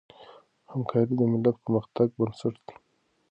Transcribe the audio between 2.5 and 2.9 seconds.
دی.